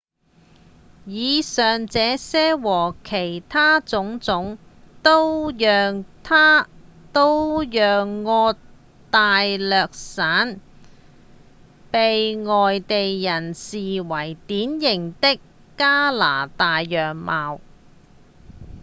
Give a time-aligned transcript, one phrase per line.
[1.05, 4.57] 以上這些和其他種種
[5.03, 6.67] 都讓安
[9.11, 10.59] 大略省
[11.91, 15.39] 被外地人視為典型的
[15.77, 17.61] 加拿大樣貌